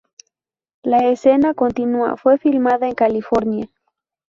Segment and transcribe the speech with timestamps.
[0.81, 3.69] La escena continua fue filmada en California.